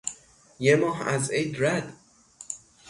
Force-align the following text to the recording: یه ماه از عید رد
یه 0.59 0.75
ماه 0.75 1.01
از 1.07 1.31
عید 1.31 1.63
رد 1.63 1.93